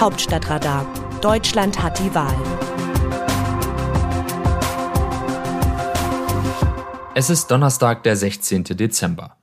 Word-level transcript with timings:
Hauptstadtradar. 0.00 0.86
Deutschland 1.20 1.82
hat 1.82 1.98
die 1.98 2.14
Wahl. 2.14 2.34
Es 7.14 7.28
ist 7.28 7.50
Donnerstag, 7.50 8.02
der 8.04 8.16
16. 8.16 8.64
Dezember. 8.64 9.36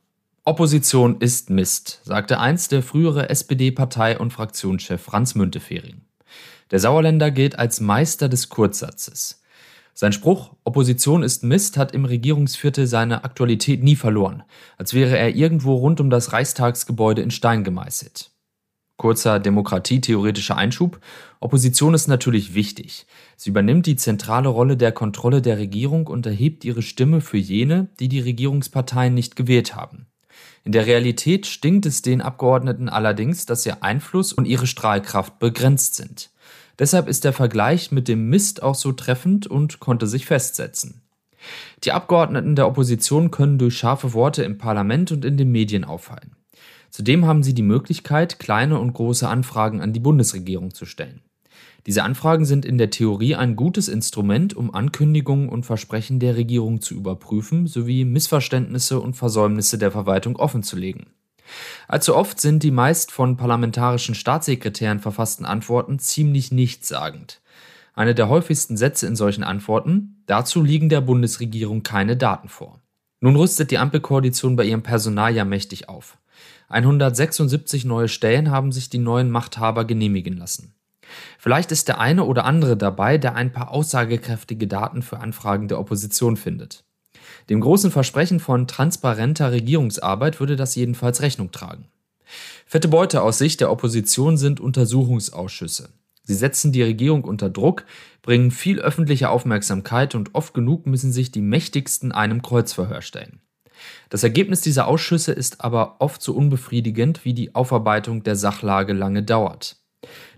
Opposition 0.46 1.18
ist 1.20 1.52
Mist, 1.52 2.02
sagte 2.06 2.40
einst 2.40 2.72
der 2.72 2.82
frühere 2.82 3.30
SPD-Partei- 3.30 4.18
und 4.18 4.34
Fraktionschef 4.34 5.00
Franz 5.00 5.36
Müntefering. 5.36 6.02
Der 6.72 6.80
Sauerländer 6.80 7.30
gilt 7.30 7.60
als 7.60 7.80
Meister 7.80 8.28
des 8.28 8.50
Kurzsatzes. 8.50 9.44
Sein 9.94 10.12
Spruch 10.12 10.56
Opposition 10.64 11.22
ist 11.22 11.44
Mist 11.44 11.78
hat 11.78 11.92
im 11.92 12.06
Regierungsviertel 12.06 12.88
seine 12.88 13.24
Aktualität 13.24 13.84
nie 13.84 13.96
verloren, 13.96 14.42
als 14.80 14.96
wäre 14.96 15.20
er 15.20 15.36
irgendwo 15.36 15.76
rund 15.76 16.02
um 16.02 16.10
das 16.10 16.34
Reichstagsgebäude 16.34 17.22
in 17.22 17.30
Stein 17.30 17.64
gemeißelt. 17.64 18.32
Kurzer 18.98 19.40
demokratietheoretischer 19.40 20.58
Einschub. 20.58 21.00
Opposition 21.40 21.94
ist 21.94 22.08
natürlich 22.08 22.56
wichtig. 22.56 23.06
Sie 23.36 23.52
übernimmt 23.52 23.86
die 23.86 23.96
zentrale 23.96 24.50
Rolle 24.50 24.76
der 24.76 24.92
Kontrolle 24.92 25.42
der 25.42 25.60
Regierung 25.60 26.08
und 26.08 26.26
erhebt 26.26 26.66
ihre 26.66 26.82
Stimme 26.82 27.22
für 27.22 27.38
jene, 27.38 27.90
die 28.00 28.10
die 28.10 28.20
Regierungsparteien 28.20 29.14
nicht 29.14 29.36
gewählt 29.36 29.76
haben. 29.76 30.08
In 30.64 30.72
der 30.72 30.88
Realität 30.88 31.46
stinkt 31.46 31.86
es 31.86 32.02
den 32.02 32.22
Abgeordneten 32.22 32.90
allerdings, 32.90 33.46
dass 33.46 33.66
ihr 33.66 33.84
Einfluss 33.84 34.34
und 34.34 34.46
ihre 34.46 34.68
Strahlkraft 34.68 35.40
begrenzt 35.40 35.96
sind. 35.96 36.32
Deshalb 36.80 37.08
ist 37.08 37.24
der 37.24 37.34
Vergleich 37.34 37.92
mit 37.92 38.08
dem 38.08 38.30
Mist 38.30 38.62
auch 38.62 38.76
so 38.76 38.92
treffend 38.92 39.48
und 39.48 39.80
konnte 39.80 40.08
sich 40.08 40.26
festsetzen. 40.26 41.02
Die 41.84 41.92
Abgeordneten 41.92 42.56
der 42.56 42.68
Opposition 42.68 43.32
können 43.32 43.58
durch 43.58 43.78
scharfe 43.78 44.14
Worte 44.14 44.44
im 44.44 44.58
Parlament 44.58 45.12
und 45.12 45.24
in 45.24 45.38
den 45.38 45.52
Medien 45.52 45.84
auffallen. 45.84 46.37
Zudem 46.98 47.28
haben 47.28 47.44
sie 47.44 47.54
die 47.54 47.62
Möglichkeit, 47.62 48.40
kleine 48.40 48.80
und 48.80 48.92
große 48.92 49.30
Anfragen 49.30 49.82
an 49.82 49.94
die 49.94 50.00
Bundesregierung 50.00 50.74
zu 50.74 50.88
stellen. 50.88 51.22
Diese 51.86 52.02
Anfragen 52.02 52.44
sind 52.44 52.66
in 52.66 52.80
der 52.80 52.90
Theorie 52.90 53.36
ein 53.36 53.56
gutes 53.56 53.88
Instrument, 53.88 54.56
um 54.56 54.74
Ankündigungen 54.74 55.48
und 55.48 55.64
Versprechen 55.64 56.20
der 56.20 56.38
Regierung 56.38 56.82
zu 56.82 56.96
überprüfen 56.96 57.68
sowie 57.68 58.04
Missverständnisse 58.04 59.00
und 59.00 59.14
Versäumnisse 59.14 59.78
der 59.78 59.92
Verwaltung 59.92 60.38
offenzulegen. 60.38 61.06
Allzu 61.88 62.16
oft 62.16 62.42
sind 62.42 62.64
die 62.64 62.72
meist 62.72 63.12
von 63.12 63.38
parlamentarischen 63.38 64.16
Staatssekretären 64.16 64.98
verfassten 64.98 65.46
Antworten 65.46 66.00
ziemlich 66.00 66.52
nichtssagend. 66.52 67.42
Eine 67.94 68.16
der 68.16 68.28
häufigsten 68.28 68.76
Sätze 68.76 69.06
in 69.06 69.16
solchen 69.16 69.44
Antworten, 69.44 70.24
dazu 70.26 70.64
liegen 70.64 70.90
der 70.90 71.02
Bundesregierung 71.02 71.84
keine 71.84 72.18
Daten 72.18 72.50
vor. 72.50 72.82
Nun 73.20 73.36
rüstet 73.36 73.72
die 73.72 73.78
Ampelkoalition 73.78 74.56
bei 74.56 74.66
ihrem 74.66 74.84
Personal 74.84 75.36
ja 75.36 75.44
mächtig 75.44 75.90
auf. 75.90 76.18
176 76.70 77.86
neue 77.86 78.10
Stellen 78.10 78.52
haben 78.52 78.72
sich 78.72 78.90
die 78.90 79.00
neuen 79.00 79.32
Machthaber 79.32 79.86
genehmigen 79.86 80.38
lassen. 80.38 80.76
Vielleicht 81.40 81.72
ist 81.72 81.88
der 81.88 82.00
eine 82.00 82.26
oder 82.26 82.46
andere 82.46 82.76
dabei, 82.76 83.18
der 83.18 83.36
ein 83.36 83.54
paar 83.54 83.72
aussagekräftige 83.72 84.68
Daten 84.68 85.02
für 85.02 85.20
Anfragen 85.20 85.68
der 85.68 85.80
Opposition 85.80 86.36
findet. 86.38 86.84
Dem 87.50 87.62
großen 87.62 87.92
Versprechen 87.92 88.40
von 88.40 88.68
transparenter 88.68 89.52
Regierungsarbeit 89.52 90.40
würde 90.40 90.56
das 90.56 90.76
jedenfalls 90.76 91.22
Rechnung 91.22 91.52
tragen. 91.52 91.88
Fette 92.66 92.90
Beute 92.90 93.22
aus 93.22 93.38
Sicht 93.38 93.62
der 93.62 93.72
Opposition 93.72 94.38
sind 94.38 94.60
Untersuchungsausschüsse. 94.60 95.90
Sie 96.28 96.36
setzen 96.36 96.74
die 96.74 96.84
Regierung 96.84 97.24
unter 97.24 97.50
Druck, 97.50 97.86
bringen 98.22 98.52
viel 98.52 98.82
öffentliche 98.82 99.30
Aufmerksamkeit 99.30 100.14
und 100.14 100.36
oft 100.36 100.54
genug 100.54 100.86
müssen 100.86 101.14
sich 101.14 101.32
die 101.32 101.42
Mächtigsten 101.42 102.12
einem 102.12 102.42
Kreuzverhör 102.42 103.02
stellen. 103.02 103.40
Das 104.10 104.24
Ergebnis 104.24 104.60
dieser 104.60 104.88
Ausschüsse 104.88 105.32
ist 105.32 105.62
aber 105.62 105.96
oft 106.00 106.22
so 106.22 106.34
unbefriedigend, 106.34 107.24
wie 107.24 107.34
die 107.34 107.56
Aufarbeitung 107.56 108.24
der 108.24 108.36
Sachlage 108.36 108.92
lange 108.92 109.24
dauert. 109.24 109.78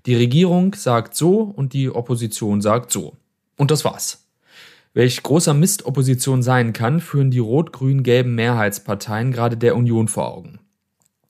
Die 0.05 0.13
Regierung 0.13 0.75
sagt 0.75 1.15
so 1.15 1.39
und 1.39 1.73
die 1.73 1.89
Opposition 1.89 2.61
sagt 2.61 2.91
so. 2.91 3.17
Und 3.57 3.71
das 3.71 3.83
war's. 3.83 4.27
Welch 4.93 5.23
großer 5.23 5.55
Mist 5.55 5.87
Opposition 5.87 6.43
sein 6.43 6.71
kann, 6.71 6.99
führen 6.99 7.31
die 7.31 7.39
rot-grün-gelben 7.39 8.35
Mehrheitsparteien 8.35 9.31
gerade 9.31 9.57
der 9.57 9.75
Union 9.75 10.07
vor 10.07 10.28
Augen. 10.31 10.59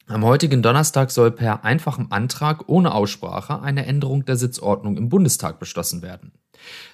Am 0.10 0.26
heutigen 0.26 0.64
Donnerstag 0.64 1.12
soll 1.12 1.30
per 1.30 1.64
einfachem 1.64 2.08
Antrag 2.10 2.68
ohne 2.68 2.96
Aussprache 2.96 3.62
eine 3.62 3.86
Änderung 3.86 4.26
der 4.26 4.38
Sitzordnung 4.38 4.98
im 4.98 5.08
Bundestag 5.08 5.60
beschlossen 5.60 6.02
werden. 6.02 6.32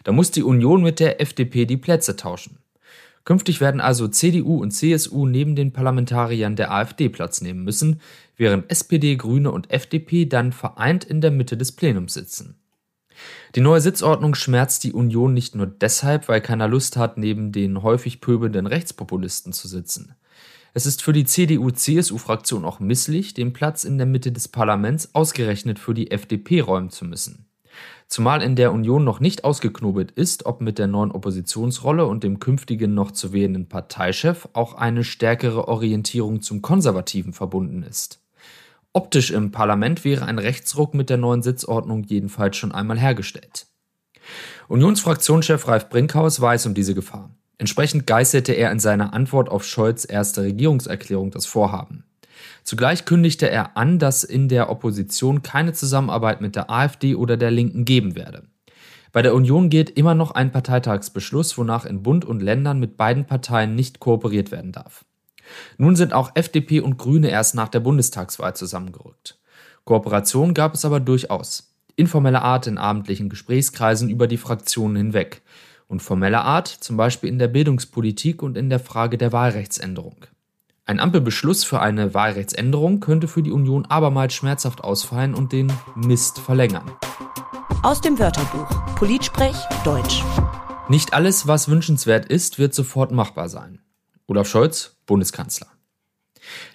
Da 0.04 0.12
muss 0.12 0.32
die 0.32 0.44
Union 0.44 0.84
mit 0.84 1.00
der 1.00 1.22
FDP 1.22 1.66
die 1.66 1.78
Plätze 1.78 2.18
tauschen. 2.18 2.58
Künftig 3.24 3.62
werden 3.62 3.80
also 3.80 4.10
CDU 4.10 4.62
und 4.62 4.72
CSU 4.72 5.26
neben 5.28 5.56
den 5.56 5.72
Parlamentariern 5.72 6.58
der 6.58 6.72
AfD 6.72 7.08
Platz 7.08 7.40
nehmen 7.40 7.64
müssen, 7.64 8.02
während 8.36 8.70
SPD, 8.70 9.16
Grüne 9.16 9.50
und 9.50 9.72
FDP 9.72 10.26
dann 10.26 10.52
vereint 10.52 11.06
in 11.06 11.22
der 11.22 11.32
Mitte 11.32 11.56
des 11.56 11.72
Plenums 11.72 12.16
sitzen. 12.16 12.60
Die 13.56 13.62
neue 13.62 13.80
Sitzordnung 13.80 14.36
schmerzt 14.36 14.84
die 14.84 14.92
Union 14.92 15.34
nicht 15.34 15.56
nur 15.56 15.68
deshalb, 15.68 16.28
weil 16.28 16.42
keiner 16.42 16.68
Lust 16.68 16.98
hat, 16.98 17.18
neben 17.18 17.54
den 17.54 17.82
häufig 17.82 18.20
pöbelnden 18.20 18.68
Rechtspopulisten 18.68 19.54
zu 19.54 19.70
sitzen. 19.70 20.16
Es 20.78 20.86
ist 20.86 21.02
für 21.02 21.14
die 21.14 21.24
CDU-CSU-Fraktion 21.24 22.66
auch 22.66 22.82
misslich, 22.82 23.34
den 23.34 23.54
Platz 23.54 23.86
in 23.86 23.98
der 23.98 24.06
Mitte 24.06 24.34
des 24.34 24.50
Parlaments 24.50 25.16
ausgerechnet 25.16 25.80
für 25.80 25.94
die 25.94 26.12
FDP 26.12 26.60
räumen 26.60 26.90
zu 26.90 27.06
müssen. 27.06 27.48
Zumal 28.10 28.42
in 28.42 28.58
der 28.58 28.74
Union 28.74 29.06
noch 29.06 29.22
nicht 29.22 29.46
ausgeknobelt 29.46 30.12
ist, 30.12 30.46
ob 30.46 30.60
mit 30.60 30.78
der 30.78 30.88
neuen 30.88 31.12
Oppositionsrolle 31.12 32.06
und 32.06 32.26
dem 32.26 32.40
künftigen 32.40 32.94
noch 32.94 33.12
zu 33.12 33.32
wählenden 33.32 33.70
Parteichef 33.70 34.50
auch 34.52 34.74
eine 34.74 35.06
stärkere 35.06 35.70
Orientierung 35.70 36.42
zum 36.42 36.62
Konservativen 36.62 37.32
verbunden 37.32 37.82
ist. 37.82 38.22
Optisch 38.92 39.32
im 39.32 39.52
Parlament 39.52 40.04
wäre 40.04 40.26
ein 40.26 40.40
Rechtsruck 40.40 40.94
mit 40.94 41.10
der 41.10 41.16
neuen 41.16 41.42
Sitzordnung 41.42 42.04
jedenfalls 42.04 42.58
schon 42.58 42.74
einmal 42.74 43.00
hergestellt. 43.00 43.68
Unionsfraktionschef 44.68 45.70
Ralf 45.70 45.88
Brinkhaus 45.88 46.42
weiß 46.42 46.66
um 46.66 46.74
diese 46.74 46.96
Gefahr. 46.96 47.35
Entsprechend 47.58 48.06
geißelte 48.06 48.54
er 48.54 48.72
in 48.72 48.80
seiner 48.80 49.14
Antwort 49.14 49.50
auf 49.50 49.66
Scholz 49.66 50.06
erste 50.08 50.42
Regierungserklärung 50.42 51.32
das 51.32 51.46
Vorhaben. 51.46 52.04
Zugleich 52.64 53.06
kündigte 53.06 53.50
er 53.50 53.78
an, 53.78 54.00
dass 54.00 54.24
in 54.24 54.50
der 54.50 54.70
Opposition 54.70 55.42
keine 55.42 55.74
Zusammenarbeit 55.74 56.42
mit 56.42 56.56
der 56.56 56.70
AfD 56.70 57.16
oder 57.16 57.38
der 57.38 57.52
Linken 57.52 57.86
geben 57.86 58.16
werde. 58.16 58.44
Bei 59.12 59.22
der 59.22 59.34
Union 59.34 59.70
gilt 59.70 59.92
immer 59.92 60.14
noch 60.14 60.32
ein 60.32 60.52
Parteitagsbeschluss, 60.52 61.58
wonach 61.58 61.86
in 61.86 62.04
Bund 62.04 62.26
und 62.26 62.42
Ländern 62.42 62.80
mit 62.80 62.98
beiden 62.98 63.26
Parteien 63.26 63.74
nicht 63.74 64.02
kooperiert 64.02 64.52
werden 64.52 64.74
darf. 64.74 65.06
Nun 65.78 65.96
sind 65.96 66.12
auch 66.12 66.32
FDP 66.34 66.82
und 66.82 66.98
Grüne 66.98 67.30
erst 67.30 67.56
nach 67.56 67.70
der 67.70 67.80
Bundestagswahl 67.80 68.56
zusammengerückt. 68.56 69.40
Kooperation 69.86 70.54
gab 70.54 70.74
es 70.74 70.84
aber 70.84 71.00
durchaus. 71.00 71.76
Informelle 71.96 72.42
Art 72.42 72.68
in 72.68 72.78
abendlichen 72.78 73.30
Gesprächskreisen 73.30 74.10
über 74.10 74.28
die 74.28 74.38
Fraktionen 74.38 74.98
hinweg 74.98 75.44
und 75.88 76.02
formelle 76.02 76.42
Art 76.42 76.68
zum 76.68 76.98
Beispiel 76.98 77.30
in 77.30 77.40
der 77.40 77.48
Bildungspolitik 77.48 78.42
und 78.42 78.58
in 78.58 78.70
der 78.70 78.80
Frage 78.80 79.18
der 79.18 79.32
Wahlrechtsänderung. 79.32 80.26
Ein 80.86 81.00
Ampelbeschluss 81.00 81.64
für 81.64 81.80
eine 81.80 82.14
Wahlrechtsänderung 82.14 83.00
könnte 83.00 83.28
für 83.28 83.42
die 83.42 83.52
Union 83.52 83.86
abermals 83.86 84.34
schmerzhaft 84.34 84.84
ausfallen 84.84 85.34
und 85.34 85.52
den 85.52 85.74
Mist 85.96 86.40
verlängern. 86.40 86.92
Aus 87.82 88.02
dem 88.02 88.20
Wörterbuch 88.20 88.96
Politsprech 88.96 89.56
Deutsch. 89.84 90.24
Nicht 90.88 91.14
alles, 91.14 91.48
was 91.48 91.70
wünschenswert 91.70 92.26
ist, 92.28 92.60
wird 92.60 92.76
sofort 92.76 93.12
machbar 93.12 93.50
sein. 93.50 93.80
Olaf 94.28 94.48
Scholz, 94.48 94.98
Bundeskanzler. 95.06 95.68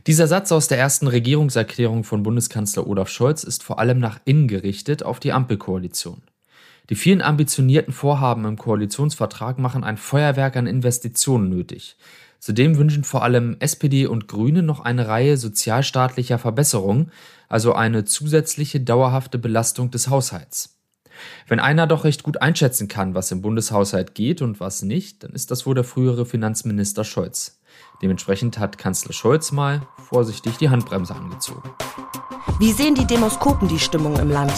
Dieser 0.06 0.26
Satz 0.26 0.50
aus 0.50 0.66
der 0.66 0.78
ersten 0.78 1.06
Regierungserklärung 1.06 2.04
von 2.04 2.22
Bundeskanzler 2.22 2.86
Olaf 2.86 3.08
Scholz 3.08 3.44
ist 3.44 3.62
vor 3.62 3.78
allem 3.78 3.98
nach 3.98 4.20
innen 4.24 4.48
gerichtet 4.48 5.02
auf 5.04 5.20
die 5.20 5.32
Ampelkoalition. 5.32 6.22
Die 6.90 6.96
vielen 6.96 7.22
ambitionierten 7.22 7.94
Vorhaben 7.94 8.44
im 8.44 8.56
Koalitionsvertrag 8.56 9.60
machen 9.60 9.84
ein 9.84 9.96
Feuerwerk 9.96 10.56
an 10.56 10.66
Investitionen 10.66 11.48
nötig. 11.48 11.96
Zudem 12.40 12.76
wünschen 12.78 13.04
vor 13.04 13.22
allem 13.22 13.56
SPD 13.60 14.06
und 14.06 14.26
Grüne 14.26 14.62
noch 14.62 14.80
eine 14.80 15.06
Reihe 15.06 15.36
sozialstaatlicher 15.36 16.38
Verbesserungen, 16.38 17.12
also 17.48 17.74
eine 17.74 18.04
zusätzliche 18.04 18.80
dauerhafte 18.80 19.38
Belastung 19.38 19.92
des 19.92 20.08
Haushalts. 20.08 20.80
Wenn 21.46 21.60
einer 21.60 21.86
doch 21.86 22.04
recht 22.04 22.22
gut 22.22 22.42
einschätzen 22.42 22.88
kann, 22.88 23.14
was 23.14 23.30
im 23.30 23.42
Bundeshaushalt 23.42 24.14
geht 24.14 24.42
und 24.42 24.58
was 24.58 24.82
nicht, 24.82 25.22
dann 25.22 25.32
ist 25.32 25.50
das 25.50 25.66
wohl 25.66 25.74
der 25.74 25.84
frühere 25.84 26.26
Finanzminister 26.26 27.04
Scholz. 27.04 27.60
Dementsprechend 28.02 28.58
hat 28.58 28.78
Kanzler 28.78 29.12
Scholz 29.12 29.52
mal 29.52 29.82
vorsichtig 30.08 30.56
die 30.56 30.70
Handbremse 30.70 31.14
angezogen. 31.14 31.70
Wie 32.58 32.72
sehen 32.72 32.94
die 32.94 33.06
Demoskopen 33.06 33.68
die 33.68 33.78
Stimmung 33.78 34.18
im 34.18 34.30
Land? 34.30 34.52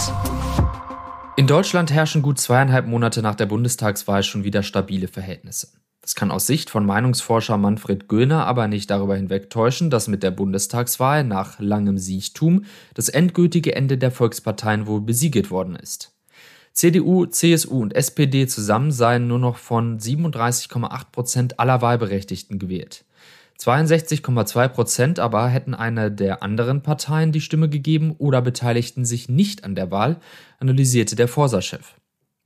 In 1.35 1.47
Deutschland 1.47 1.91
herrschen 1.91 2.21
gut 2.21 2.39
zweieinhalb 2.39 2.85
Monate 2.85 3.23
nach 3.23 3.33
der 3.33 3.47
Bundestagswahl 3.47 4.21
schon 4.21 4.43
wieder 4.43 4.61
stabile 4.61 5.07
Verhältnisse. 5.07 5.69
Das 6.01 6.13
kann 6.13 6.29
aus 6.29 6.45
Sicht 6.45 6.69
von 6.69 6.85
Meinungsforscher 6.85 7.57
Manfred 7.57 8.07
Göhner 8.07 8.45
aber 8.45 8.67
nicht 8.67 8.91
darüber 8.91 9.15
hinwegtäuschen, 9.15 9.89
dass 9.89 10.07
mit 10.07 10.21
der 10.21 10.29
Bundestagswahl 10.29 11.23
nach 11.23 11.57
langem 11.59 11.97
Siechtum 11.97 12.65
das 12.93 13.09
endgültige 13.09 13.75
Ende 13.75 13.97
der 13.97 14.11
Volksparteien 14.11 14.85
wohl 14.85 15.01
besiegelt 15.01 15.49
worden 15.49 15.75
ist. 15.75 16.13
CDU, 16.71 17.25
CSU 17.25 17.81
und 17.81 17.95
SPD 17.95 18.45
zusammen 18.45 18.91
seien 18.91 19.27
nur 19.27 19.39
noch 19.39 19.57
von 19.57 19.99
37,8 19.99 21.05
Prozent 21.11 21.59
aller 21.59 21.81
Wahlberechtigten 21.81 22.59
gewählt. 22.59 23.05
62,2 23.59 24.67
Prozent 24.67 25.19
aber 25.19 25.47
hätten 25.47 25.73
einer 25.73 26.09
der 26.09 26.43
anderen 26.43 26.81
Parteien 26.81 27.31
die 27.31 27.41
Stimme 27.41 27.69
gegeben 27.69 28.15
oder 28.17 28.41
beteiligten 28.41 29.05
sich 29.05 29.29
nicht 29.29 29.63
an 29.63 29.75
der 29.75 29.91
Wahl, 29.91 30.19
analysierte 30.59 31.15
der 31.15 31.27
Forsa-Chef. 31.27 31.93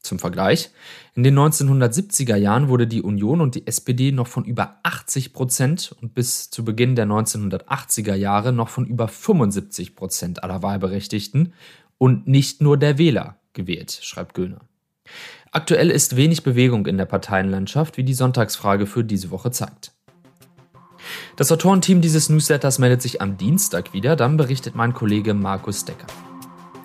Zum 0.07 0.19
Vergleich, 0.19 0.69
in 1.15 1.23
den 1.23 1.37
1970er 1.37 2.35
Jahren 2.35 2.69
wurde 2.69 2.87
die 2.87 3.01
Union 3.01 3.41
und 3.41 3.55
die 3.55 3.67
SPD 3.67 4.11
noch 4.11 4.27
von 4.27 4.45
über 4.45 4.79
80 4.83 5.33
Prozent 5.33 5.93
und 6.01 6.13
bis 6.13 6.49
zu 6.49 6.63
Beginn 6.63 6.95
der 6.95 7.07
1980er 7.07 8.15
Jahre 8.15 8.53
noch 8.53 8.69
von 8.69 8.85
über 8.85 9.07
75 9.07 9.95
Prozent 9.95 10.43
aller 10.43 10.63
Wahlberechtigten 10.63 11.53
und 11.97 12.27
nicht 12.27 12.61
nur 12.61 12.77
der 12.77 12.97
Wähler 12.97 13.37
gewählt, 13.53 13.99
schreibt 14.01 14.33
Göhner. 14.33 14.61
Aktuell 15.51 15.89
ist 15.89 16.15
wenig 16.15 16.43
Bewegung 16.43 16.85
in 16.85 16.97
der 16.97 17.05
Parteienlandschaft, 17.05 17.97
wie 17.97 18.03
die 18.03 18.13
Sonntagsfrage 18.13 18.85
für 18.85 19.03
diese 19.03 19.31
Woche 19.31 19.51
zeigt. 19.51 19.91
Das 21.37 21.51
Autorenteam 21.51 22.01
dieses 22.01 22.29
Newsletters 22.29 22.79
meldet 22.79 23.03
sich 23.03 23.21
am 23.21 23.37
Dienstag 23.37 23.93
wieder, 23.93 24.15
dann 24.15 24.37
berichtet 24.37 24.73
mein 24.73 24.95
Kollege 24.95 25.35
Markus 25.35 25.85
Decker. 25.85 26.07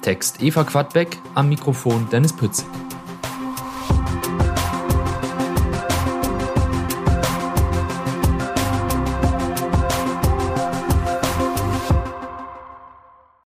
Text 0.03 0.43
Eva 0.43 0.63
Quadbeck, 0.63 1.17
am 1.35 1.49
Mikrofon 1.49 2.07
Dennis 2.11 2.37
Pützig. 2.37 2.67